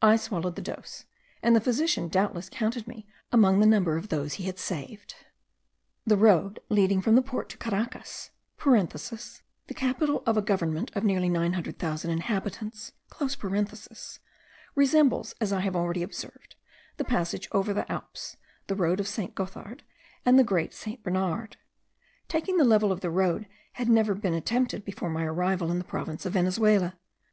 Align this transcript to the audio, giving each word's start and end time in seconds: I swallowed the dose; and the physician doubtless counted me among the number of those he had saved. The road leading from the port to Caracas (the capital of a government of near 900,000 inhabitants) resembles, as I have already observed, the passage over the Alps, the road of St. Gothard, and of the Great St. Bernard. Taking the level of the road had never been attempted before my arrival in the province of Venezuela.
I 0.00 0.14
swallowed 0.14 0.54
the 0.54 0.62
dose; 0.62 1.04
and 1.42 1.56
the 1.56 1.60
physician 1.60 2.06
doubtless 2.06 2.48
counted 2.48 2.86
me 2.86 3.08
among 3.32 3.58
the 3.58 3.66
number 3.66 3.96
of 3.96 4.08
those 4.08 4.34
he 4.34 4.44
had 4.44 4.60
saved. 4.60 5.16
The 6.06 6.16
road 6.16 6.60
leading 6.68 7.02
from 7.02 7.16
the 7.16 7.22
port 7.22 7.48
to 7.48 7.56
Caracas 7.58 8.30
(the 8.64 9.74
capital 9.74 10.22
of 10.26 10.36
a 10.36 10.42
government 10.42 10.92
of 10.94 11.02
near 11.02 11.18
900,000 11.18 12.08
inhabitants) 12.08 12.92
resembles, 14.76 15.34
as 15.40 15.52
I 15.52 15.58
have 15.62 15.74
already 15.74 16.04
observed, 16.04 16.54
the 16.96 17.04
passage 17.04 17.48
over 17.50 17.74
the 17.74 17.90
Alps, 17.90 18.36
the 18.68 18.76
road 18.76 19.00
of 19.00 19.08
St. 19.08 19.34
Gothard, 19.34 19.82
and 20.24 20.36
of 20.36 20.46
the 20.46 20.48
Great 20.48 20.72
St. 20.72 21.02
Bernard. 21.02 21.56
Taking 22.28 22.58
the 22.58 22.64
level 22.64 22.92
of 22.92 23.00
the 23.00 23.10
road 23.10 23.48
had 23.72 23.88
never 23.88 24.14
been 24.14 24.34
attempted 24.34 24.84
before 24.84 25.10
my 25.10 25.24
arrival 25.24 25.72
in 25.72 25.78
the 25.78 25.84
province 25.84 26.24
of 26.24 26.34
Venezuela. 26.34 26.96